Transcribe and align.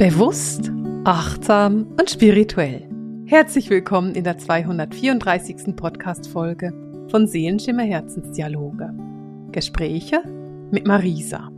Bewusst, 0.00 0.72
achtsam 1.04 1.94
und 2.00 2.08
spirituell. 2.08 2.88
Herzlich 3.26 3.68
willkommen 3.68 4.14
in 4.14 4.24
der 4.24 4.38
234. 4.38 5.76
Podcast-Folge 5.76 6.72
von 7.10 7.26
Seelenschimmer 7.26 7.82
Herzensdialoge. 7.82 8.94
Gespräche 9.52 10.22
mit 10.70 10.86
Marisa. 10.86 11.50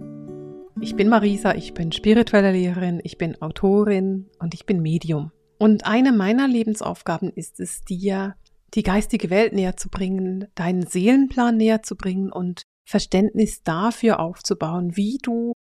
Ich 0.81 0.97
bin 0.97 1.09
Marisa, 1.09 1.55
ich 1.55 1.73
bin 1.73 1.93
spirituelle 1.93 2.51
Lehrerin, 2.51 3.01
ich 3.05 3.17
bin 3.17 3.41
Autorin 3.41 4.29
und 4.41 4.55
ich 4.55 4.67
bin 4.67 4.83
Medium. 4.83 5.31
Und 5.61 5.87
eine 5.87 6.11
meiner 6.11 6.49
Lebensaufgaben 6.49 7.31
ist 7.31 7.61
es, 7.61 7.83
dir 7.83 8.35
die 8.75 8.83
geistige 8.83 9.31
Welt 9.31 9.53
näher 9.53 9.77
zu 9.77 9.89
bringen, 9.89 10.49
deinen 10.57 10.85
Seelenplan 10.85 11.57
näher 11.57 11.85
zu 11.85 11.95
bringen 11.95 12.33
und 12.33 12.65
Verständnis 12.85 13.63
dafür 13.63 14.19
aufzubauen, 14.19 14.97
wie 14.97 15.19
du 15.23 15.53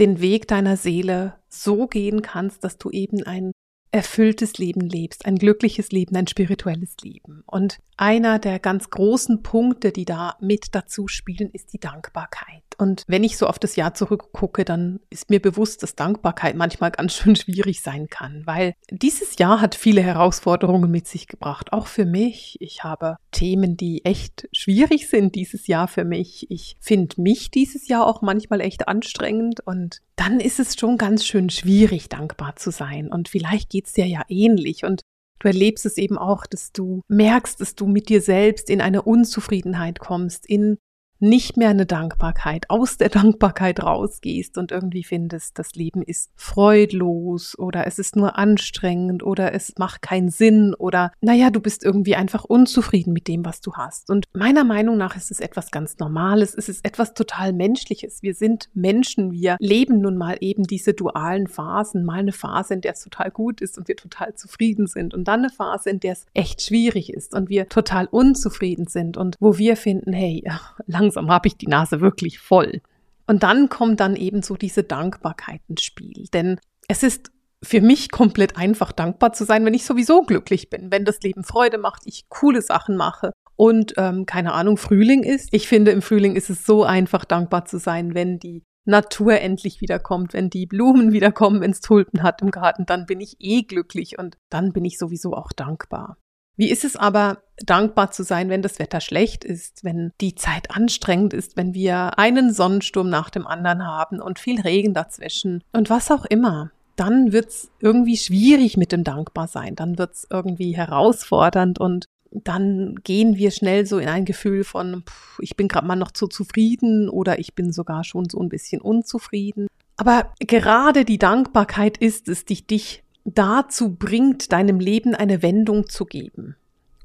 den 0.00 0.20
Weg 0.20 0.48
deiner 0.48 0.76
Seele 0.76 1.34
so 1.62 1.86
gehen 1.86 2.22
kannst, 2.22 2.64
dass 2.64 2.78
du 2.78 2.90
eben 2.90 3.22
ein 3.22 3.52
erfülltes 3.94 4.58
Leben 4.58 4.80
lebst, 4.80 5.24
ein 5.24 5.36
glückliches 5.36 5.92
Leben, 5.92 6.16
ein 6.16 6.26
spirituelles 6.26 6.96
Leben. 7.00 7.44
Und 7.46 7.78
einer 7.96 8.40
der 8.40 8.58
ganz 8.58 8.90
großen 8.90 9.44
Punkte, 9.44 9.92
die 9.92 10.04
da 10.04 10.36
mit 10.40 10.74
dazu 10.74 11.06
spielen, 11.06 11.50
ist 11.52 11.72
die 11.72 11.78
Dankbarkeit. 11.78 12.63
Und 12.78 13.04
wenn 13.06 13.24
ich 13.24 13.36
so 13.36 13.46
auf 13.46 13.58
das 13.58 13.76
Jahr 13.76 13.94
zurückgucke, 13.94 14.64
dann 14.64 15.00
ist 15.10 15.30
mir 15.30 15.40
bewusst, 15.40 15.82
dass 15.82 15.94
Dankbarkeit 15.94 16.56
manchmal 16.56 16.90
ganz 16.90 17.14
schön 17.16 17.36
schwierig 17.36 17.80
sein 17.80 18.08
kann, 18.08 18.42
weil 18.46 18.74
dieses 18.90 19.38
Jahr 19.38 19.60
hat 19.60 19.74
viele 19.74 20.02
Herausforderungen 20.02 20.90
mit 20.90 21.06
sich 21.06 21.26
gebracht, 21.26 21.72
auch 21.72 21.86
für 21.86 22.04
mich. 22.04 22.56
Ich 22.60 22.84
habe 22.84 23.16
Themen, 23.30 23.76
die 23.76 24.04
echt 24.04 24.48
schwierig 24.52 25.08
sind 25.08 25.34
dieses 25.34 25.66
Jahr 25.66 25.88
für 25.88 26.04
mich. 26.04 26.50
Ich 26.50 26.76
finde 26.80 27.20
mich 27.20 27.50
dieses 27.50 27.88
Jahr 27.88 28.06
auch 28.06 28.22
manchmal 28.22 28.60
echt 28.60 28.88
anstrengend 28.88 29.60
und 29.60 30.00
dann 30.16 30.40
ist 30.40 30.60
es 30.60 30.76
schon 30.78 30.96
ganz 30.96 31.24
schön 31.24 31.50
schwierig, 31.50 32.08
dankbar 32.08 32.56
zu 32.56 32.70
sein. 32.70 33.08
Und 33.08 33.28
vielleicht 33.28 33.70
geht 33.70 33.86
es 33.86 33.92
dir 33.92 34.06
ja 34.06 34.22
ähnlich. 34.28 34.84
Und 34.84 35.02
du 35.40 35.48
erlebst 35.48 35.86
es 35.86 35.98
eben 35.98 36.18
auch, 36.18 36.46
dass 36.46 36.72
du 36.72 37.02
merkst, 37.08 37.60
dass 37.60 37.74
du 37.74 37.86
mit 37.86 38.08
dir 38.08 38.20
selbst 38.20 38.70
in 38.70 38.80
eine 38.80 39.02
Unzufriedenheit 39.02 39.98
kommst, 39.98 40.46
in 40.46 40.78
nicht 41.24 41.56
mehr 41.56 41.70
eine 41.70 41.86
Dankbarkeit, 41.86 42.70
aus 42.70 42.98
der 42.98 43.08
Dankbarkeit 43.08 43.82
rausgehst 43.82 44.58
und 44.58 44.70
irgendwie 44.70 45.04
findest, 45.04 45.58
das 45.58 45.74
Leben 45.74 46.02
ist 46.02 46.30
freudlos 46.36 47.58
oder 47.58 47.86
es 47.86 47.98
ist 47.98 48.14
nur 48.14 48.38
anstrengend 48.38 49.22
oder 49.22 49.52
es 49.52 49.72
macht 49.78 50.02
keinen 50.02 50.30
Sinn 50.30 50.74
oder 50.74 51.12
naja, 51.20 51.50
du 51.50 51.60
bist 51.60 51.84
irgendwie 51.84 52.14
einfach 52.14 52.44
unzufrieden 52.44 53.12
mit 53.12 53.26
dem, 53.26 53.44
was 53.44 53.60
du 53.60 53.72
hast. 53.74 54.10
Und 54.10 54.26
meiner 54.32 54.64
Meinung 54.64 54.96
nach 54.96 55.16
ist 55.16 55.30
es 55.30 55.40
etwas 55.40 55.70
ganz 55.70 55.98
Normales, 55.98 56.54
es 56.54 56.68
ist 56.68 56.84
etwas 56.84 57.14
total 57.14 57.52
Menschliches. 57.52 58.22
Wir 58.22 58.34
sind 58.34 58.68
Menschen, 58.74 59.32
wir 59.32 59.56
leben 59.60 60.00
nun 60.00 60.16
mal 60.16 60.36
eben 60.40 60.64
diese 60.64 60.92
dualen 60.92 61.48
Phasen, 61.48 62.04
mal 62.04 62.20
eine 62.20 62.32
Phase, 62.32 62.74
in 62.74 62.80
der 62.82 62.92
es 62.92 63.02
total 63.02 63.30
gut 63.30 63.60
ist 63.60 63.78
und 63.78 63.88
wir 63.88 63.96
total 63.96 64.34
zufrieden 64.34 64.86
sind 64.86 65.14
und 65.14 65.26
dann 65.26 65.40
eine 65.40 65.50
Phase, 65.50 65.90
in 65.90 66.00
der 66.00 66.12
es 66.12 66.26
echt 66.34 66.62
schwierig 66.62 67.12
ist 67.12 67.34
und 67.34 67.48
wir 67.48 67.68
total 67.68 68.06
unzufrieden 68.10 68.86
sind 68.86 69.16
und 69.16 69.36
wo 69.40 69.56
wir 69.58 69.76
finden, 69.76 70.12
hey, 70.12 70.44
langsam 70.86 71.13
langsam 71.14 71.30
habe 71.30 71.48
ich 71.48 71.56
die 71.56 71.66
Nase 71.66 72.00
wirklich 72.00 72.38
voll. 72.38 72.80
Und 73.26 73.42
dann 73.42 73.68
kommt 73.68 74.00
dann 74.00 74.16
eben 74.16 74.42
so 74.42 74.56
diese 74.56 74.82
Dankbarkeit 74.82 75.60
ins 75.68 75.82
Spiel. 75.82 76.26
Denn 76.32 76.60
es 76.88 77.02
ist 77.02 77.30
für 77.62 77.80
mich 77.80 78.10
komplett 78.10 78.58
einfach 78.58 78.92
dankbar 78.92 79.32
zu 79.32 79.44
sein, 79.44 79.64
wenn 79.64 79.72
ich 79.72 79.86
sowieso 79.86 80.22
glücklich 80.22 80.68
bin, 80.68 80.90
wenn 80.90 81.06
das 81.06 81.20
Leben 81.20 81.44
Freude 81.44 81.78
macht, 81.78 82.02
ich 82.04 82.28
coole 82.28 82.60
Sachen 82.60 82.96
mache 82.96 83.32
und 83.56 83.94
ähm, 83.96 84.26
keine 84.26 84.52
Ahnung, 84.52 84.76
Frühling 84.76 85.22
ist. 85.22 85.48
Ich 85.52 85.66
finde, 85.66 85.92
im 85.92 86.02
Frühling 86.02 86.36
ist 86.36 86.50
es 86.50 86.66
so 86.66 86.84
einfach 86.84 87.24
dankbar 87.24 87.64
zu 87.64 87.78
sein, 87.78 88.14
wenn 88.14 88.38
die 88.38 88.62
Natur 88.84 89.40
endlich 89.40 89.80
wiederkommt, 89.80 90.34
wenn 90.34 90.50
die 90.50 90.66
Blumen 90.66 91.12
wiederkommen, 91.12 91.62
wenn 91.62 91.70
es 91.70 91.80
Tulpen 91.80 92.22
hat 92.22 92.42
im 92.42 92.50
Garten, 92.50 92.84
dann 92.84 93.06
bin 93.06 93.22
ich 93.22 93.36
eh 93.38 93.62
glücklich 93.62 94.18
und 94.18 94.36
dann 94.50 94.74
bin 94.74 94.84
ich 94.84 94.98
sowieso 94.98 95.32
auch 95.32 95.52
dankbar. 95.52 96.18
Wie 96.56 96.70
ist 96.70 96.84
es 96.84 96.96
aber, 96.96 97.38
dankbar 97.58 98.10
zu 98.10 98.22
sein, 98.22 98.48
wenn 98.48 98.62
das 98.62 98.78
Wetter 98.78 99.00
schlecht 99.00 99.44
ist, 99.44 99.84
wenn 99.84 100.12
die 100.20 100.34
Zeit 100.34 100.70
anstrengend 100.70 101.32
ist, 101.32 101.56
wenn 101.56 101.74
wir 101.74 102.18
einen 102.18 102.52
Sonnensturm 102.52 103.08
nach 103.08 103.30
dem 103.30 103.46
anderen 103.46 103.86
haben 103.86 104.20
und 104.20 104.38
viel 104.38 104.60
Regen 104.60 104.94
dazwischen 104.94 105.62
und 105.72 105.90
was 105.90 106.10
auch 106.10 106.24
immer? 106.24 106.70
Dann 106.96 107.32
wird's 107.32 107.70
irgendwie 107.80 108.16
schwierig 108.16 108.76
mit 108.76 108.92
dem 108.92 109.02
Dankbarsein, 109.02 109.74
dann 109.74 109.98
wird's 109.98 110.26
irgendwie 110.30 110.76
herausfordernd 110.76 111.80
und 111.80 112.06
dann 112.30 112.96
gehen 113.04 113.36
wir 113.36 113.50
schnell 113.52 113.86
so 113.86 113.98
in 113.98 114.08
ein 114.08 114.24
Gefühl 114.24 114.64
von, 114.64 115.04
pff, 115.06 115.38
ich 115.40 115.56
bin 115.56 115.68
gerade 115.68 115.86
mal 115.86 115.96
noch 115.96 116.10
zu 116.10 116.26
zufrieden 116.26 117.08
oder 117.08 117.38
ich 117.38 117.54
bin 117.54 117.72
sogar 117.72 118.02
schon 118.04 118.28
so 118.28 118.40
ein 118.40 118.48
bisschen 118.48 118.80
unzufrieden. 118.80 119.68
Aber 119.96 120.32
gerade 120.40 121.04
die 121.04 121.18
Dankbarkeit 121.18 121.96
ist 121.98 122.28
es, 122.28 122.44
die 122.44 122.66
dich 122.66 123.03
dazu 123.24 123.94
bringt, 123.94 124.52
deinem 124.52 124.80
Leben 124.80 125.14
eine 125.14 125.42
Wendung 125.42 125.88
zu 125.88 126.04
geben. 126.04 126.56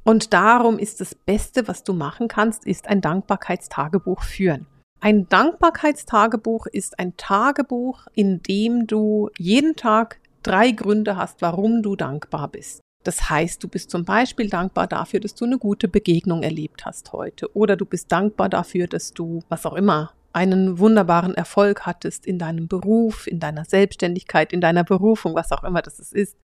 Und 0.03 0.33
darum 0.33 0.79
ist 0.79 1.01
das 1.01 1.15
Beste, 1.15 1.67
was 1.67 1.83
du 1.83 1.93
machen 1.93 2.27
kannst, 2.27 2.65
ist 2.65 2.87
ein 2.87 3.01
Dankbarkeitstagebuch 3.01 4.23
führen. 4.23 4.65
Ein 5.01 5.29
Dankbarkeitstagebuch 5.29 6.65
ist 6.67 6.99
ein 6.99 7.15
Tagebuch, 7.15 8.07
in 8.13 8.41
dem 8.43 8.85
du 8.85 9.29
jeden 9.37 9.75
Tag 9.75 10.19
drei 10.43 10.71
Gründe 10.71 11.15
hast, 11.15 11.41
warum 11.41 11.81
du 11.81 11.95
dankbar 11.95 12.49
bist. 12.49 12.81
Das 13.03 13.29
heißt, 13.29 13.63
du 13.63 13.69
bist 13.69 13.91
zum 13.91 14.03
Beispiel 14.03 14.49
dankbar 14.49 14.87
dafür, 14.87 15.21
dass 15.21 15.35
du 15.35 15.45
eine 15.45 15.57
gute 15.57 15.87
Begegnung 15.87 16.43
erlebt 16.43 16.85
hast 16.85 17.13
heute. 17.13 17.55
Oder 17.55 17.77
du 17.77 17.85
bist 17.85 18.11
dankbar 18.11 18.49
dafür, 18.49 18.87
dass 18.87 19.13
du, 19.13 19.41
was 19.47 19.65
auch 19.65 19.75
immer, 19.75 20.11
einen 20.33 20.79
wunderbaren 20.79 21.33
Erfolg 21.33 21.85
hattest 21.85 22.25
in 22.25 22.39
deinem 22.39 22.67
Beruf, 22.67 23.27
in 23.27 23.39
deiner 23.39 23.65
Selbstständigkeit, 23.65 24.53
in 24.53 24.61
deiner 24.61 24.83
Berufung, 24.83 25.35
was 25.35 25.51
auch 25.51 25.63
immer 25.63 25.81
das 25.81 25.99
ist. 25.99 26.37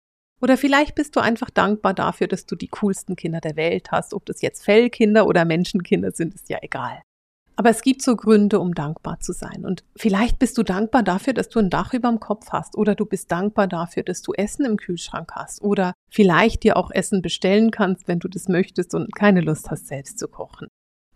Oder 0.41 0.57
vielleicht 0.57 0.95
bist 0.95 1.15
du 1.15 1.21
einfach 1.21 1.49
dankbar 1.49 1.93
dafür, 1.93 2.27
dass 2.27 2.45
du 2.45 2.55
die 2.55 2.67
coolsten 2.67 3.15
Kinder 3.15 3.39
der 3.39 3.55
Welt 3.55 3.91
hast. 3.91 4.13
Ob 4.13 4.25
das 4.25 4.41
jetzt 4.41 4.65
Fellkinder 4.65 5.25
oder 5.25 5.45
Menschenkinder 5.45 6.11
sind, 6.11 6.33
ist 6.35 6.49
ja 6.49 6.57
egal. 6.61 7.01
Aber 7.55 7.69
es 7.69 7.81
gibt 7.81 8.01
so 8.01 8.15
Gründe, 8.15 8.59
um 8.59 8.73
dankbar 8.73 9.19
zu 9.19 9.31
sein. 9.31 9.63
Und 9.63 9.83
vielleicht 9.95 10.39
bist 10.39 10.57
du 10.57 10.63
dankbar 10.63 11.03
dafür, 11.03 11.33
dass 11.33 11.49
du 11.49 11.59
ein 11.59 11.69
Dach 11.69 11.93
über 11.93 12.09
dem 12.09 12.19
Kopf 12.19 12.49
hast. 12.49 12.75
Oder 12.75 12.95
du 12.95 13.05
bist 13.05 13.31
dankbar 13.31 13.67
dafür, 13.67 14.03
dass 14.03 14.21
du 14.21 14.33
Essen 14.33 14.65
im 14.65 14.77
Kühlschrank 14.77 15.31
hast. 15.33 15.61
Oder 15.61 15.93
vielleicht 16.09 16.63
dir 16.63 16.77
auch 16.77 16.89
Essen 16.91 17.21
bestellen 17.21 17.69
kannst, 17.71 18.07
wenn 18.07 18.19
du 18.19 18.27
das 18.27 18.47
möchtest 18.47 18.95
und 18.95 19.15
keine 19.15 19.41
Lust 19.41 19.69
hast, 19.69 19.87
selbst 19.87 20.17
zu 20.17 20.27
kochen. 20.27 20.67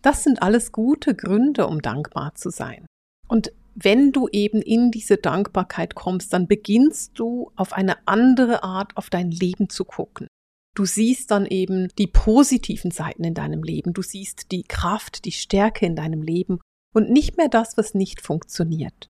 Das 0.02 0.24
sind 0.24 0.42
alles 0.42 0.72
gute 0.72 1.14
Gründe, 1.14 1.66
um 1.66 1.82
dankbar 1.82 2.34
zu 2.34 2.50
sein. 2.50 2.86
Und 3.28 3.52
wenn 3.74 4.12
du 4.12 4.28
eben 4.28 4.60
in 4.60 4.90
diese 4.90 5.16
Dankbarkeit 5.16 5.94
kommst, 5.94 6.32
dann 6.32 6.48
beginnst 6.48 7.18
du 7.18 7.52
auf 7.54 7.72
eine 7.72 8.06
andere 8.06 8.62
Art 8.62 8.96
auf 8.96 9.10
dein 9.10 9.30
Leben 9.30 9.68
zu 9.68 9.84
gucken. 9.84 10.26
Du 10.74 10.84
siehst 10.84 11.30
dann 11.30 11.46
eben 11.46 11.88
die 11.98 12.06
positiven 12.06 12.90
Seiten 12.90 13.24
in 13.24 13.34
deinem 13.34 13.62
Leben. 13.62 13.92
Du 13.92 14.02
siehst 14.02 14.52
die 14.52 14.62
Kraft, 14.62 15.24
die 15.24 15.32
Stärke 15.32 15.86
in 15.86 15.96
deinem 15.96 16.22
Leben 16.22 16.60
und 16.94 17.10
nicht 17.10 17.36
mehr 17.36 17.48
das, 17.48 17.76
was 17.76 17.94
nicht 17.94 18.20
funktioniert. 18.20 19.08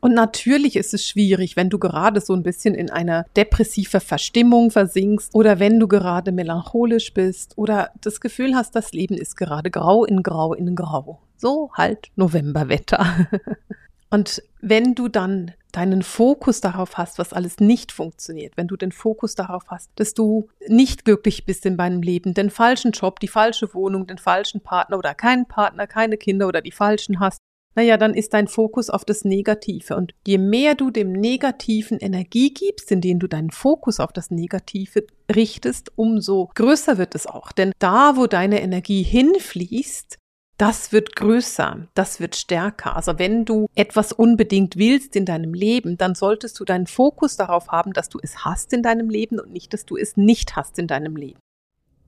Und 0.00 0.14
natürlich 0.14 0.76
ist 0.76 0.94
es 0.94 1.06
schwierig, 1.06 1.56
wenn 1.56 1.70
du 1.70 1.78
gerade 1.78 2.20
so 2.20 2.32
ein 2.34 2.42
bisschen 2.42 2.74
in 2.74 2.90
einer 2.90 3.24
depressive 3.36 4.00
Verstimmung 4.00 4.70
versinkst 4.70 5.34
oder 5.34 5.58
wenn 5.58 5.80
du 5.80 5.88
gerade 5.88 6.32
melancholisch 6.32 7.12
bist 7.14 7.56
oder 7.56 7.90
das 8.00 8.20
Gefühl 8.20 8.54
hast, 8.54 8.76
das 8.76 8.92
Leben 8.92 9.16
ist 9.16 9.36
gerade 9.36 9.70
grau 9.70 10.04
in 10.04 10.22
grau 10.22 10.54
in 10.54 10.76
grau. 10.76 11.20
So 11.36 11.70
halt 11.74 12.10
Novemberwetter. 12.16 13.28
Und 14.10 14.42
wenn 14.60 14.94
du 14.94 15.08
dann 15.08 15.52
deinen 15.72 16.02
Fokus 16.02 16.60
darauf 16.62 16.96
hast, 16.96 17.18
was 17.18 17.34
alles 17.34 17.58
nicht 17.58 17.92
funktioniert, 17.92 18.56
wenn 18.56 18.68
du 18.68 18.76
den 18.76 18.90
Fokus 18.90 19.34
darauf 19.34 19.64
hast, 19.68 19.90
dass 19.96 20.14
du 20.14 20.48
nicht 20.66 21.04
glücklich 21.04 21.44
bist 21.44 21.66
in 21.66 21.76
deinem 21.76 22.00
Leben, 22.00 22.32
den 22.32 22.48
falschen 22.48 22.92
Job, 22.92 23.20
die 23.20 23.28
falsche 23.28 23.74
Wohnung, 23.74 24.06
den 24.06 24.16
falschen 24.16 24.62
Partner 24.62 24.96
oder 24.96 25.14
keinen 25.14 25.46
Partner, 25.46 25.86
keine 25.86 26.16
Kinder 26.16 26.48
oder 26.48 26.62
die 26.62 26.72
falschen 26.72 27.20
hast, 27.20 27.40
naja, 27.78 27.96
dann 27.96 28.12
ist 28.12 28.34
dein 28.34 28.48
Fokus 28.48 28.90
auf 28.90 29.04
das 29.04 29.24
Negative. 29.24 29.94
Und 29.94 30.12
je 30.26 30.38
mehr 30.38 30.74
du 30.74 30.90
dem 30.90 31.12
Negativen 31.12 31.98
Energie 32.00 32.52
gibst, 32.52 32.90
indem 32.90 33.20
du 33.20 33.28
deinen 33.28 33.52
Fokus 33.52 34.00
auf 34.00 34.12
das 34.12 34.32
Negative 34.32 35.06
richtest, 35.32 35.92
umso 35.94 36.50
größer 36.56 36.98
wird 36.98 37.14
es 37.14 37.28
auch. 37.28 37.52
Denn 37.52 37.70
da, 37.78 38.16
wo 38.16 38.26
deine 38.26 38.62
Energie 38.62 39.04
hinfließt, 39.04 40.18
das 40.56 40.90
wird 40.90 41.14
größer, 41.14 41.86
das 41.94 42.18
wird 42.18 42.34
stärker. 42.34 42.96
Also 42.96 43.20
wenn 43.20 43.44
du 43.44 43.68
etwas 43.76 44.12
unbedingt 44.12 44.76
willst 44.76 45.14
in 45.14 45.24
deinem 45.24 45.54
Leben, 45.54 45.96
dann 45.96 46.16
solltest 46.16 46.58
du 46.58 46.64
deinen 46.64 46.88
Fokus 46.88 47.36
darauf 47.36 47.68
haben, 47.68 47.92
dass 47.92 48.08
du 48.08 48.18
es 48.20 48.44
hast 48.44 48.72
in 48.72 48.82
deinem 48.82 49.08
Leben 49.08 49.38
und 49.38 49.52
nicht, 49.52 49.72
dass 49.72 49.86
du 49.86 49.96
es 49.96 50.16
nicht 50.16 50.56
hast 50.56 50.80
in 50.80 50.88
deinem 50.88 51.14
Leben. 51.14 51.38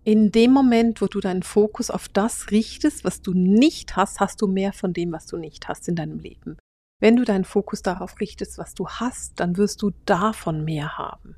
In 0.03 0.33
dem 0.33 0.53
Moment, 0.53 1.03
wo 1.03 1.07
du 1.07 1.21
deinen 1.21 1.43
Fokus 1.43 1.91
auf 1.91 2.09
das 2.09 2.51
richtest, 2.51 3.05
was 3.05 3.21
du 3.21 3.35
nicht 3.35 3.97
hast, 3.97 4.19
hast 4.19 4.41
du 4.41 4.47
mehr 4.47 4.73
von 4.73 4.95
dem, 4.95 5.13
was 5.13 5.27
du 5.27 5.37
nicht 5.37 5.69
hast 5.69 5.89
in 5.89 5.97
deinem 5.97 6.19
Leben. 6.19 6.57
Wenn 7.01 7.17
du 7.17 7.25
deinen 7.25 7.45
Fokus 7.45 7.83
darauf 7.83 8.19
richtest, 8.19 8.57
was 8.57 8.75
du 8.75 8.89
hast, 8.89 9.41
dann 9.41 9.59
wirst 9.59 9.83
du 9.83 9.91
davon 10.07 10.65
mehr 10.65 10.97
haben. 10.97 11.37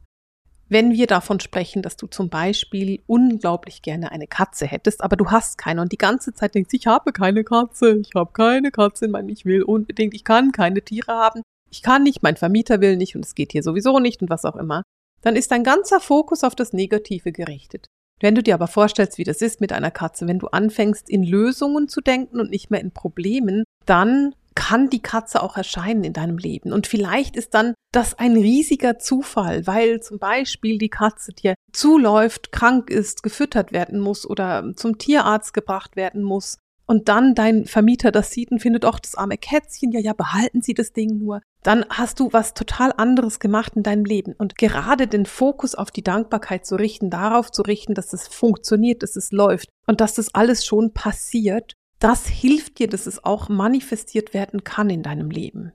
Wenn 0.69 0.93
wir 0.93 1.07
davon 1.07 1.39
sprechen, 1.41 1.83
dass 1.83 1.97
du 1.97 2.07
zum 2.07 2.31
Beispiel 2.31 3.03
unglaublich 3.07 3.83
gerne 3.83 4.11
eine 4.11 4.27
Katze 4.27 4.67
hättest, 4.67 5.03
aber 5.03 5.17
du 5.17 5.31
hast 5.31 5.59
keine 5.59 5.83
und 5.83 5.93
die 5.93 5.99
ganze 5.99 6.33
Zeit 6.33 6.55
denkst, 6.55 6.71
ich 6.73 6.87
habe 6.87 7.13
keine 7.13 7.45
Katze, 7.45 7.99
ich 7.99 8.11
habe 8.15 8.33
keine 8.33 8.71
Katze 8.71 9.05
in 9.05 9.11
meinem, 9.11 9.29
ich 9.29 9.45
will 9.45 9.65
unbedingt, 9.65 10.15
ich 10.15 10.25
kann 10.25 10.51
keine 10.51 10.83
Tiere 10.83 11.13
haben, 11.13 11.43
ich 11.69 11.83
kann 11.83 12.05
nicht, 12.05 12.23
mein 12.23 12.37
Vermieter 12.37 12.81
will 12.81 12.97
nicht 12.97 13.17
und 13.17 13.25
es 13.25 13.35
geht 13.35 13.53
hier 13.53 13.63
sowieso 13.63 13.99
nicht 13.99 14.23
und 14.23 14.31
was 14.31 14.45
auch 14.45 14.57
immer, 14.57 14.83
dann 15.21 15.37
ist 15.37 15.51
dein 15.51 15.65
ganzer 15.65 16.01
Fokus 16.01 16.43
auf 16.43 16.55
das 16.55 16.73
Negative 16.73 17.33
gerichtet. 17.33 17.87
Wenn 18.23 18.37
du 18.37 18.43
dir 18.43 18.55
aber 18.55 18.69
vorstellst, 18.69 19.19
wie 19.19 19.25
das 19.25 19.43
ist 19.43 19.61
mit 19.61 19.73
einer 19.73 19.91
Katze, 19.91 20.27
wenn 20.29 20.39
du 20.39 20.47
anfängst, 20.47 21.11
in 21.11 21.25
Lösungen 21.25 21.89
zu 21.89 22.01
denken 22.01 22.41
und 22.41 22.51
nicht 22.51 22.71
mehr 22.71 22.81
in 22.81 22.93
Problemen, 22.93 23.65
dann 23.85 24.35
kann 24.55 24.91
die 24.91 25.03
Katze 25.03 25.43
auch 25.43 25.57
erscheinen 25.57 26.05
in 26.05 26.13
deinem 26.13 26.39
Leben. 26.39 26.73
Und 26.73 26.87
vielleicht 26.87 27.37
ist 27.37 27.55
dann 27.55 27.75
das 27.91 28.19
ein 28.19 28.37
riesiger 28.37 28.99
Zufall, 28.99 29.67
weil 29.67 30.01
zum 30.01 30.19
Beispiel 30.19 30.79
die 30.79 30.89
Katze 30.89 31.33
dir 31.33 31.55
zuläuft, 31.73 32.53
krank 32.53 32.91
ist, 32.91 33.23
gefüttert 33.23 33.73
werden 33.73 33.99
muss 33.99 34.29
oder 34.29 34.73
zum 34.77 34.99
Tierarzt 34.99 35.53
gebracht 35.55 35.97
werden 35.97 36.23
muss. 36.23 36.59
Und 36.93 37.09
dann 37.09 37.35
dein 37.35 37.65
Vermieter 37.65 38.13
das 38.13 38.33
sieht 38.33 38.51
und 38.51 38.61
findet, 38.61 38.85
auch 38.85 38.99
das 38.99 39.15
arme 39.15 39.39
Kätzchen, 39.39 39.93
ja, 39.93 39.99
ja, 39.99 40.13
behalten 40.13 40.61
Sie 40.61 40.75
das 40.75 40.93
Ding 40.93 41.17
nur. 41.17 41.41
Dann 41.63 41.87
hast 41.89 42.21
du 42.21 42.35
was 42.35 42.53
total 42.53 42.93
anderes 42.95 43.41
gemacht 43.41 43.73
in 43.77 43.83
deinem 43.83 44.05
Leben. 44.05 44.35
Und 44.35 44.59
gerade 44.59 45.07
den 45.07 45.25
Fokus 45.25 45.75
auf 45.75 45.91
die 45.91 46.03
Dankbarkeit 46.03 46.67
zu 46.67 46.75
richten, 46.77 47.09
darauf 47.09 47.51
zu 47.51 47.63
richten, 47.63 47.95
dass 47.95 48.13
es 48.13 48.29
funktioniert, 48.29 49.03
dass 49.03 49.17
es 49.17 49.33
läuft 49.33 49.71
und 49.87 50.03
dass 50.03 50.13
das 50.13 50.35
alles 50.35 50.67
schon 50.67 50.93
passiert, 50.93 51.73
das 51.99 52.27
hilft 52.27 52.79
dir, 52.79 52.89
dass 52.89 53.07
es 53.07 53.25
auch 53.25 53.49
manifestiert 53.49 54.35
werden 54.35 54.63
kann 54.63 54.91
in 54.91 55.03
deinem 55.03 55.31
Leben. 55.31 55.73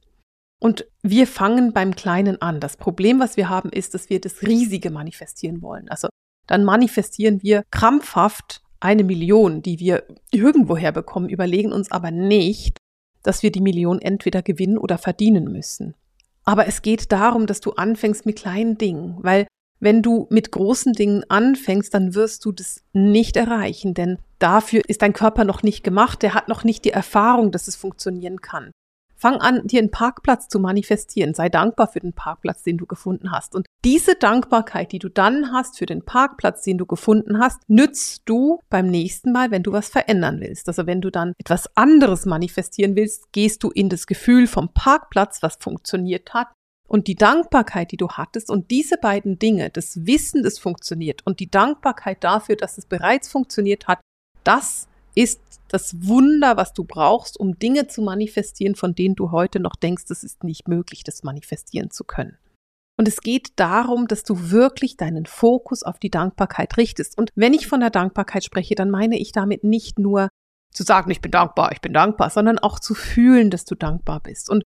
Und 0.59 0.85
wir 1.01 1.25
fangen 1.25 1.73
beim 1.73 1.95
Kleinen 1.95 2.43
an. 2.43 2.59
Das 2.59 2.77
Problem, 2.77 3.19
was 3.19 3.37
wir 3.37 3.49
haben, 3.49 3.71
ist, 3.71 3.95
dass 3.95 4.11
wir 4.11 4.21
das 4.21 4.43
Riesige 4.43 4.91
manifestieren 4.91 5.63
wollen. 5.63 5.89
Also 5.89 6.09
dann 6.45 6.63
manifestieren 6.63 7.41
wir 7.41 7.63
krampfhaft 7.71 8.61
eine 8.79 9.03
Million, 9.03 9.61
die 9.61 9.79
wir 9.79 10.03
irgendwoher 10.31 10.91
bekommen, 10.91 11.29
überlegen 11.29 11.71
uns 11.71 11.91
aber 11.91 12.11
nicht, 12.11 12.77
dass 13.23 13.43
wir 13.43 13.51
die 13.51 13.61
Million 13.61 13.99
entweder 13.99 14.41
gewinnen 14.41 14.77
oder 14.77 14.97
verdienen 14.97 15.51
müssen. 15.51 15.95
Aber 16.45 16.67
es 16.67 16.81
geht 16.81 17.11
darum, 17.11 17.45
dass 17.45 17.59
du 17.59 17.73
anfängst 17.73 18.25
mit 18.25 18.37
kleinen 18.37 18.77
Dingen, 18.77 19.17
weil 19.19 19.47
wenn 19.79 20.01
du 20.01 20.27
mit 20.29 20.51
großen 20.51 20.93
Dingen 20.93 21.23
anfängst, 21.29 21.93
dann 21.93 22.15
wirst 22.15 22.45
du 22.45 22.51
das 22.51 22.83
nicht 22.93 23.35
erreichen, 23.35 23.93
denn 23.93 24.17
dafür 24.39 24.81
ist 24.87 25.01
dein 25.01 25.13
Körper 25.13 25.43
noch 25.43 25.61
nicht 25.61 25.83
gemacht, 25.83 26.21
der 26.21 26.33
hat 26.33 26.47
noch 26.47 26.63
nicht 26.63 26.85
die 26.85 26.91
Erfahrung, 26.91 27.51
dass 27.51 27.67
es 27.67 27.75
funktionieren 27.75 28.41
kann. 28.41 28.71
Fang 29.19 29.37
an, 29.37 29.65
dir 29.65 29.79
einen 29.79 29.91
Parkplatz 29.91 30.47
zu 30.47 30.59
manifestieren. 30.59 31.33
Sei 31.33 31.49
dankbar 31.49 31.87
für 31.87 31.99
den 31.99 32.13
Parkplatz, 32.13 32.61
den 32.61 32.77
du 32.77 32.85
gefunden 32.85 33.31
hast. 33.31 33.55
Und 33.55 33.65
diese 33.83 34.15
Dankbarkeit, 34.15 34.91
die 34.91 34.99
du 34.99 35.09
dann 35.09 35.51
hast 35.51 35.77
für 35.77 35.87
den 35.87 36.05
Parkplatz, 36.05 36.61
den 36.61 36.77
du 36.77 36.85
gefunden 36.85 37.39
hast, 37.39 37.67
nützt 37.67 38.21
du 38.25 38.61
beim 38.69 38.87
nächsten 38.87 39.31
Mal, 39.31 39.49
wenn 39.49 39.63
du 39.63 39.71
was 39.71 39.89
verändern 39.89 40.39
willst. 40.39 40.67
Also 40.67 40.85
wenn 40.85 41.01
du 41.01 41.09
dann 41.09 41.33
etwas 41.39 41.75
anderes 41.75 42.25
manifestieren 42.25 42.95
willst, 42.95 43.31
gehst 43.31 43.63
du 43.63 43.71
in 43.71 43.89
das 43.89 44.05
Gefühl 44.05 44.45
vom 44.45 44.69
Parkplatz, 44.73 45.41
was 45.41 45.57
funktioniert 45.59 46.33
hat, 46.33 46.47
und 46.87 47.07
die 47.07 47.15
Dankbarkeit, 47.15 47.91
die 47.91 47.97
du 47.97 48.07
hattest 48.09 48.49
und 48.49 48.71
diese 48.71 48.97
beiden 48.97 49.39
Dinge, 49.39 49.69
das 49.69 50.05
Wissen, 50.05 50.43
das 50.43 50.57
funktioniert 50.57 51.21
und 51.25 51.39
die 51.41 51.51
Dankbarkeit 51.51 52.23
dafür, 52.23 52.55
dass 52.55 52.77
es 52.77 52.85
bereits 52.85 53.29
funktioniert 53.29 53.87
hat, 53.87 53.99
das 54.43 54.87
ist 55.17 55.41
das 55.67 56.07
Wunder, 56.07 56.57
was 56.57 56.73
du 56.73 56.83
brauchst, 56.83 57.39
um 57.39 57.57
Dinge 57.57 57.87
zu 57.87 58.03
manifestieren, 58.03 58.75
von 58.75 58.93
denen 58.93 59.15
du 59.15 59.31
heute 59.31 59.59
noch 59.59 59.75
denkst, 59.75 60.03
es 60.09 60.23
ist 60.23 60.43
nicht 60.43 60.67
möglich, 60.67 61.03
das 61.03 61.23
manifestieren 61.23 61.89
zu 61.89 62.03
können. 62.03 62.37
Und 62.99 63.07
es 63.07 63.21
geht 63.21 63.53
darum, 63.55 64.07
dass 64.07 64.23
du 64.23 64.51
wirklich 64.51 64.95
deinen 64.95 65.25
Fokus 65.25 65.81
auf 65.81 65.97
die 65.97 66.11
Dankbarkeit 66.11 66.77
richtest. 66.77 67.17
Und 67.17 67.31
wenn 67.33 67.55
ich 67.55 67.65
von 67.65 67.79
der 67.79 67.89
Dankbarkeit 67.89 68.43
spreche, 68.43 68.75
dann 68.75 68.91
meine 68.91 69.17
ich 69.17 69.31
damit 69.31 69.63
nicht 69.63 69.97
nur 69.97 70.29
zu 70.71 70.83
sagen, 70.83 71.09
ich 71.09 71.21
bin 71.21 71.31
dankbar, 71.31 71.71
ich 71.71 71.81
bin 71.81 71.93
dankbar, 71.93 72.29
sondern 72.29 72.59
auch 72.59 72.79
zu 72.79 72.93
fühlen, 72.93 73.49
dass 73.49 73.65
du 73.65 73.73
dankbar 73.73 74.19
bist. 74.19 74.51
Und 74.51 74.63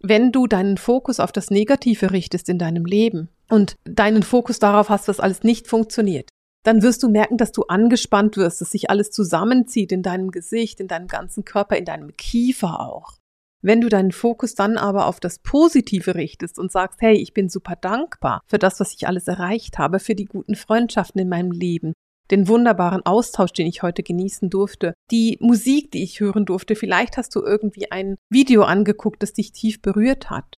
wenn 0.00 0.32
du 0.32 0.48
deinen 0.48 0.78
Fokus 0.78 1.20
auf 1.20 1.30
das 1.30 1.50
Negative 1.50 2.10
richtest 2.10 2.48
in 2.48 2.58
deinem 2.58 2.86
Leben 2.86 3.28
und 3.48 3.76
deinen 3.84 4.24
Fokus 4.24 4.58
darauf 4.58 4.88
hast, 4.88 5.06
was 5.06 5.20
alles 5.20 5.44
nicht 5.44 5.68
funktioniert, 5.68 6.28
dann 6.62 6.82
wirst 6.82 7.02
du 7.02 7.08
merken, 7.08 7.36
dass 7.36 7.52
du 7.52 7.62
angespannt 7.64 8.36
wirst, 8.36 8.60
dass 8.60 8.70
sich 8.70 8.90
alles 8.90 9.10
zusammenzieht 9.10 9.92
in 9.92 10.02
deinem 10.02 10.30
Gesicht, 10.30 10.80
in 10.80 10.88
deinem 10.88 11.08
ganzen 11.08 11.44
Körper, 11.44 11.76
in 11.76 11.84
deinem 11.84 12.16
Kiefer 12.16 12.80
auch. 12.80 13.18
Wenn 13.64 13.80
du 13.80 13.88
deinen 13.88 14.12
Fokus 14.12 14.54
dann 14.54 14.76
aber 14.76 15.06
auf 15.06 15.20
das 15.20 15.38
Positive 15.38 16.16
richtest 16.16 16.58
und 16.58 16.72
sagst, 16.72 17.00
hey, 17.00 17.14
ich 17.14 17.32
bin 17.32 17.48
super 17.48 17.76
dankbar 17.76 18.42
für 18.46 18.58
das, 18.58 18.80
was 18.80 18.92
ich 18.92 19.06
alles 19.06 19.28
erreicht 19.28 19.78
habe, 19.78 20.00
für 20.00 20.16
die 20.16 20.24
guten 20.24 20.56
Freundschaften 20.56 21.20
in 21.20 21.28
meinem 21.28 21.52
Leben, 21.52 21.92
den 22.32 22.48
wunderbaren 22.48 23.06
Austausch, 23.06 23.52
den 23.52 23.68
ich 23.68 23.82
heute 23.82 24.02
genießen 24.02 24.50
durfte, 24.50 24.94
die 25.10 25.38
Musik, 25.40 25.92
die 25.92 26.02
ich 26.02 26.18
hören 26.18 26.44
durfte, 26.44 26.74
vielleicht 26.74 27.16
hast 27.16 27.34
du 27.36 27.42
irgendwie 27.42 27.90
ein 27.92 28.16
Video 28.30 28.62
angeguckt, 28.62 29.22
das 29.22 29.32
dich 29.32 29.52
tief 29.52 29.80
berührt 29.80 30.30
hat, 30.30 30.56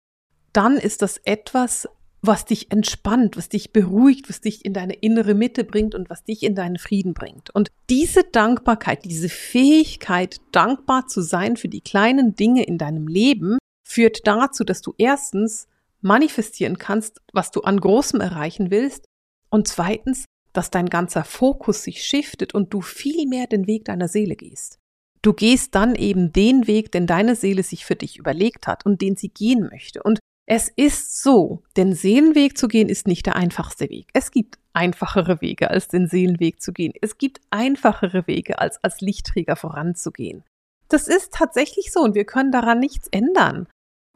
dann 0.54 0.76
ist 0.76 1.02
das 1.02 1.18
etwas, 1.24 1.88
was 2.26 2.44
dich 2.44 2.70
entspannt, 2.70 3.36
was 3.36 3.48
dich 3.48 3.72
beruhigt, 3.72 4.28
was 4.28 4.40
dich 4.40 4.64
in 4.64 4.72
deine 4.72 4.94
innere 4.94 5.34
Mitte 5.34 5.64
bringt 5.64 5.94
und 5.94 6.10
was 6.10 6.24
dich 6.24 6.42
in 6.42 6.54
deinen 6.54 6.78
Frieden 6.78 7.14
bringt. 7.14 7.50
Und 7.50 7.70
diese 7.90 8.24
Dankbarkeit, 8.24 9.04
diese 9.04 9.28
Fähigkeit, 9.28 10.40
dankbar 10.52 11.06
zu 11.06 11.20
sein 11.20 11.56
für 11.56 11.68
die 11.68 11.80
kleinen 11.80 12.34
Dinge 12.34 12.64
in 12.64 12.78
deinem 12.78 13.08
Leben, 13.08 13.58
führt 13.86 14.26
dazu, 14.26 14.64
dass 14.64 14.80
du 14.80 14.94
erstens 14.96 15.68
manifestieren 16.00 16.78
kannst, 16.78 17.20
was 17.32 17.50
du 17.50 17.60
an 17.62 17.80
Großem 17.80 18.20
erreichen 18.20 18.70
willst 18.70 19.06
und 19.50 19.68
zweitens, 19.68 20.24
dass 20.52 20.70
dein 20.70 20.88
ganzer 20.88 21.24
Fokus 21.24 21.82
sich 21.82 22.04
shiftet 22.04 22.54
und 22.54 22.72
du 22.72 22.80
viel 22.80 23.26
mehr 23.26 23.46
den 23.46 23.66
Weg 23.66 23.84
deiner 23.86 24.08
Seele 24.08 24.36
gehst. 24.36 24.78
Du 25.22 25.32
gehst 25.32 25.74
dann 25.74 25.94
eben 25.94 26.32
den 26.32 26.66
Weg, 26.66 26.92
den 26.92 27.06
deine 27.06 27.34
Seele 27.34 27.62
sich 27.62 27.84
für 27.84 27.96
dich 27.96 28.18
überlegt 28.18 28.66
hat 28.66 28.84
und 28.84 29.00
den 29.00 29.16
sie 29.16 29.30
gehen 29.30 29.68
möchte. 29.70 30.02
Und 30.02 30.20
es 30.46 30.68
ist 30.68 31.22
so, 31.22 31.62
den 31.76 31.94
Seelenweg 31.94 32.58
zu 32.58 32.68
gehen 32.68 32.88
ist 32.88 33.06
nicht 33.06 33.26
der 33.26 33.36
einfachste 33.36 33.88
Weg. 33.88 34.08
Es 34.12 34.30
gibt 34.30 34.58
einfachere 34.74 35.40
Wege, 35.40 35.70
als 35.70 35.88
den 35.88 36.06
Seelenweg 36.06 36.60
zu 36.60 36.72
gehen. 36.72 36.92
Es 37.00 37.16
gibt 37.16 37.40
einfachere 37.50 38.26
Wege, 38.26 38.58
als 38.58 38.82
als 38.82 39.00
Lichtträger 39.00 39.56
voranzugehen. 39.56 40.44
Das 40.88 41.08
ist 41.08 41.32
tatsächlich 41.32 41.92
so 41.92 42.00
und 42.00 42.14
wir 42.14 42.26
können 42.26 42.52
daran 42.52 42.78
nichts 42.78 43.08
ändern. 43.08 43.68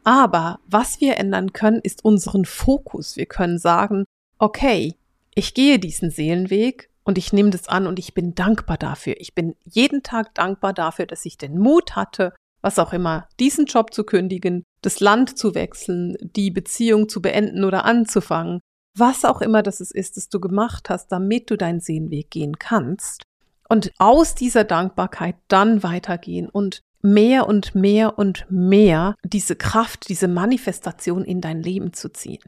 Aber 0.05 0.61
was 0.67 1.01
wir 1.01 1.17
ändern 1.17 1.53
können, 1.53 1.81
ist 1.83 2.05
unseren 2.05 2.45
Fokus. 2.45 3.17
Wir 3.17 3.27
können 3.27 3.59
sagen, 3.59 4.05
okay, 4.39 4.97
ich 5.35 5.55
gehe 5.55 5.79
diesen 5.79 6.11
Seelenweg 6.11 6.91
und 7.05 7.17
ich 7.17 7.33
nehme 7.33 7.51
das 7.51 7.69
an 7.69 7.87
und 7.87 7.99
ich 7.99 8.13
bin 8.13 8.35
dankbar 8.35 8.77
dafür. 8.77 9.15
Ich 9.19 9.35
bin 9.35 9.57
jeden 9.65 10.03
Tag 10.03 10.35
dankbar 10.35 10.75
dafür, 10.75 11.07
dass 11.07 11.25
ich 11.25 11.39
den 11.39 11.59
Mut 11.59 11.97
hatte, 11.97 12.35
was 12.61 12.79
auch 12.79 12.93
immer, 12.93 13.29
diesen 13.39 13.67
Job 13.67 13.93
zu 13.93 14.05
kündigen, 14.05 14.65
das 14.83 15.01
Land 15.01 15.39
zu 15.39 15.55
wechseln, 15.55 16.17
die 16.21 16.51
Beziehung 16.51 17.09
zu 17.09 17.23
beenden 17.23 17.65
oder 17.65 17.85
anzufangen, 17.85 18.61
was 18.97 19.25
auch 19.25 19.41
immer 19.41 19.63
das 19.63 19.81
ist, 19.81 20.17
das 20.17 20.29
du 20.29 20.41
gemacht 20.41 20.91
hast, 20.91 21.13
damit 21.13 21.51
du 21.51 21.57
deinen 21.57 21.81
Seelenweg 21.81 22.31
gehen 22.31 22.59
kannst. 22.59 23.23
Und 23.69 23.93
aus 23.99 24.35
dieser 24.35 24.65
Dankbarkeit 24.65 25.37
dann 25.49 25.83
weitergehen 25.83 26.49
und 26.49 26.81
mehr 27.03 27.47
und 27.47 27.75
mehr 27.75 28.19
und 28.19 28.47
mehr 28.51 29.15
diese 29.25 29.57
Kraft, 29.57 30.09
diese 30.09 30.27
Manifestation 30.27 31.25
in 31.25 31.41
dein 31.41 31.63
Leben 31.63 31.93
zu 31.93 32.09
ziehen. 32.09 32.43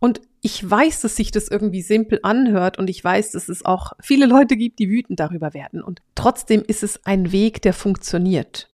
Und 0.00 0.20
ich 0.42 0.68
weiß, 0.68 1.02
dass 1.02 1.16
sich 1.16 1.30
das 1.30 1.48
irgendwie 1.48 1.82
simpel 1.82 2.20
anhört 2.22 2.78
und 2.78 2.88
ich 2.88 3.02
weiß, 3.04 3.32
dass 3.32 3.48
es 3.48 3.64
auch 3.64 3.92
viele 4.02 4.26
Leute 4.26 4.56
gibt, 4.56 4.78
die 4.78 4.88
wütend 4.88 5.20
darüber 5.20 5.52
werden. 5.52 5.82
Und 5.82 6.00
trotzdem 6.14 6.62
ist 6.66 6.82
es 6.82 7.04
ein 7.04 7.32
Weg, 7.32 7.60
der 7.62 7.74
funktioniert. 7.74 8.69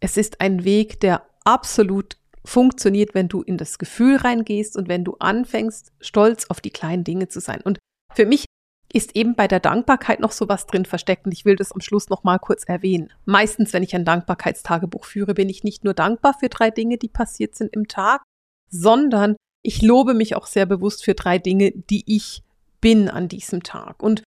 Es 0.00 0.16
ist 0.16 0.40
ein 0.40 0.64
Weg, 0.64 1.00
der 1.00 1.22
absolut 1.44 2.16
funktioniert, 2.44 3.14
wenn 3.14 3.28
du 3.28 3.42
in 3.42 3.58
das 3.58 3.78
Gefühl 3.78 4.16
reingehst 4.16 4.76
und 4.76 4.88
wenn 4.88 5.04
du 5.04 5.16
anfängst, 5.18 5.92
stolz 6.00 6.46
auf 6.48 6.60
die 6.60 6.70
kleinen 6.70 7.04
Dinge 7.04 7.28
zu 7.28 7.40
sein. 7.40 7.60
Und 7.62 7.78
für 8.14 8.26
mich 8.26 8.46
ist 8.92 9.14
eben 9.14 9.36
bei 9.36 9.46
der 9.46 9.60
Dankbarkeit 9.60 10.20
noch 10.20 10.32
so 10.32 10.48
was 10.48 10.66
drin 10.66 10.84
versteckt 10.84 11.26
und 11.26 11.32
ich 11.32 11.44
will 11.44 11.54
das 11.54 11.72
am 11.72 11.80
Schluss 11.80 12.08
noch 12.08 12.24
mal 12.24 12.38
kurz 12.38 12.64
erwähnen. 12.64 13.12
Meistens, 13.24 13.72
wenn 13.72 13.82
ich 13.82 13.94
ein 13.94 14.04
Dankbarkeitstagebuch 14.04 15.04
führe, 15.04 15.34
bin 15.34 15.48
ich 15.48 15.62
nicht 15.62 15.84
nur 15.84 15.94
dankbar 15.94 16.34
für 16.38 16.48
drei 16.48 16.70
Dinge, 16.70 16.98
die 16.98 17.08
passiert 17.08 17.54
sind 17.54 17.72
im 17.72 17.86
Tag, 17.86 18.22
sondern 18.68 19.36
ich 19.62 19.82
lobe 19.82 20.14
mich 20.14 20.34
auch 20.34 20.46
sehr 20.46 20.66
bewusst 20.66 21.04
für 21.04 21.14
drei 21.14 21.38
Dinge, 21.38 21.72
die 21.72 22.02
ich 22.06 22.42
bin 22.80 23.08
an 23.08 23.28
diesem 23.28 23.62
Tag. 23.62 24.02
Und 24.02 24.24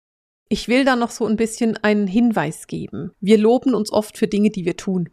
ich 0.49 0.67
will 0.67 0.83
da 0.83 0.95
noch 0.95 1.11
so 1.11 1.25
ein 1.25 1.35
bisschen 1.35 1.77
einen 1.77 2.07
Hinweis 2.07 2.67
geben. 2.67 3.11
Wir 3.21 3.37
loben 3.37 3.75
uns 3.75 3.93
oft 3.93 4.17
für 4.17 4.27
Dinge, 4.27 4.49
die 4.49 4.65
wir 4.65 4.75
tun. 4.75 5.09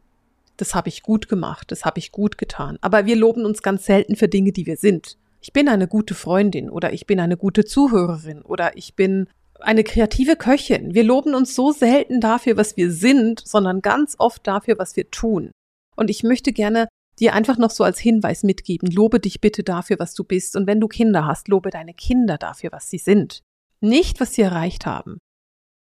Das 0.57 0.75
habe 0.75 0.89
ich 0.89 1.03
gut 1.03 1.29
gemacht, 1.29 1.71
das 1.71 1.85
habe 1.85 1.99
ich 1.99 2.13
gut 2.13 2.39
getan. 2.39 2.79
Aber 2.81 3.07
wir 3.07 3.17
loben 3.17 3.45
uns 3.45 3.63
ganz 3.63 3.85
selten 3.85 4.17
für 4.17 4.29
Dinge, 4.29 4.53
die 4.53 4.67
wir 4.67 4.77
sind. 4.77 5.19
Ich 5.41 5.53
bin 5.53 5.69
eine 5.69 5.87
gute 5.87 6.15
Freundin 6.15 6.71
oder 6.71 6.93
ich 6.93 7.07
bin 7.07 7.21
eine 7.21 7.37
gute 7.37 7.65
Zuhörerin 7.65 8.43
oder 8.43 8.77
ich 8.77 8.97
bin 8.97 9.29
eine 9.61 9.85
kreative 9.85 10.37
Köchin. 10.37 10.95
Wir 10.95 11.05
loben 11.05 11.35
uns 11.35 11.55
so 11.55 11.73
selten 11.73 12.21
dafür, 12.21 12.57
was 12.57 12.77
wir 12.77 12.91
sind, 12.91 13.41
sondern 13.47 13.81
ganz 13.81 14.17
oft 14.19 14.47
dafür, 14.47 14.79
was 14.79 14.97
wir 14.97 15.11
tun. 15.11 15.51
Und 15.95 16.11
ich 16.11 16.23
möchte 16.23 16.53
gerne 16.53 16.89
dir 17.19 17.35
einfach 17.35 17.57
noch 17.57 17.71
so 17.71 17.85
als 17.85 17.99
Hinweis 17.99 18.43
mitgeben, 18.43 18.91
lobe 18.91 19.21
dich 19.21 19.41
bitte 19.41 19.63
dafür, 19.63 19.99
was 19.99 20.15
du 20.15 20.25
bist. 20.25 20.57
Und 20.57 20.67
wenn 20.67 20.81
du 20.81 20.89
Kinder 20.89 21.27
hast, 21.27 21.49
lobe 21.49 21.71
deine 21.71 21.95
Kinder 21.95 22.37
dafür, 22.37 22.73
was 22.73 22.91
sie 22.91 22.99
sind. 22.99 23.41
Nicht, 23.81 24.21
was 24.21 24.35
sie 24.35 24.43
erreicht 24.43 24.87
haben. 24.87 25.19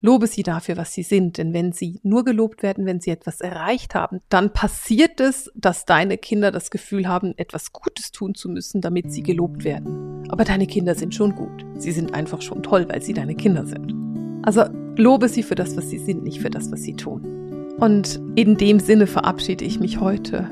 Lobe 0.02 0.26
sie 0.26 0.42
dafür, 0.42 0.78
was 0.78 0.94
sie 0.94 1.02
sind, 1.02 1.36
denn 1.36 1.52
wenn 1.52 1.72
sie 1.72 2.00
nur 2.02 2.24
gelobt 2.24 2.62
werden, 2.62 2.86
wenn 2.86 3.00
sie 3.00 3.10
etwas 3.10 3.42
erreicht 3.42 3.94
haben, 3.94 4.20
dann 4.30 4.50
passiert 4.50 5.20
es, 5.20 5.50
dass 5.54 5.84
deine 5.84 6.16
Kinder 6.16 6.50
das 6.50 6.70
Gefühl 6.70 7.06
haben, 7.06 7.34
etwas 7.36 7.72
Gutes 7.72 8.10
tun 8.10 8.34
zu 8.34 8.48
müssen, 8.48 8.80
damit 8.80 9.12
sie 9.12 9.22
gelobt 9.22 9.62
werden. 9.62 10.24
Aber 10.30 10.44
deine 10.44 10.66
Kinder 10.66 10.94
sind 10.94 11.14
schon 11.14 11.34
gut. 11.34 11.66
Sie 11.76 11.92
sind 11.92 12.14
einfach 12.14 12.40
schon 12.40 12.62
toll, 12.62 12.86
weil 12.88 13.02
sie 13.02 13.12
deine 13.12 13.34
Kinder 13.34 13.66
sind. 13.66 13.94
Also 14.42 14.64
lobe 14.96 15.28
sie 15.28 15.42
für 15.42 15.54
das, 15.54 15.76
was 15.76 15.90
sie 15.90 15.98
sind, 15.98 16.22
nicht 16.24 16.40
für 16.40 16.50
das, 16.50 16.72
was 16.72 16.82
sie 16.82 16.94
tun. 16.94 17.76
Und 17.78 18.22
in 18.36 18.56
dem 18.56 18.80
Sinne 18.80 19.06
verabschiede 19.06 19.66
ich 19.66 19.80
mich 19.80 20.00
heute 20.00 20.48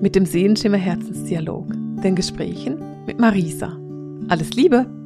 mit 0.00 0.14
dem 0.14 0.26
Seelenschimmer 0.26 0.78
Herzensdialog, 0.78 1.66
den 2.04 2.14
Gesprächen 2.14 2.80
mit 3.06 3.18
Marisa. 3.18 3.76
Alles 4.28 4.54
Liebe! 4.54 5.01